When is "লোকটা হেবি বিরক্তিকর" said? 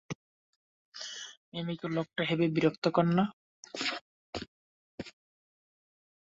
1.95-3.05